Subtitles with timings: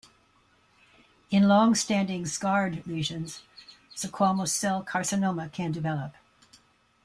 [1.29, 3.43] In longstanding scarred lesions,
[3.95, 6.15] squamous cell carcinoma can develop.